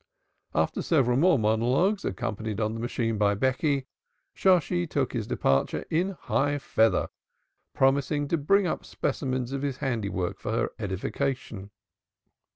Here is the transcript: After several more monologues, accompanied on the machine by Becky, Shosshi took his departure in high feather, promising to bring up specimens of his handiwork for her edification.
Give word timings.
After 0.55 0.81
several 0.81 1.15
more 1.17 1.37
monologues, 1.37 2.03
accompanied 2.05 2.59
on 2.59 2.73
the 2.73 2.79
machine 2.79 3.19
by 3.19 3.35
Becky, 3.35 3.85
Shosshi 4.35 4.87
took 4.89 5.13
his 5.13 5.27
departure 5.27 5.85
in 5.91 6.17
high 6.21 6.57
feather, 6.57 7.09
promising 7.75 8.27
to 8.29 8.37
bring 8.39 8.65
up 8.65 8.83
specimens 8.83 9.51
of 9.51 9.61
his 9.61 9.77
handiwork 9.77 10.39
for 10.39 10.53
her 10.53 10.71
edification. 10.79 11.69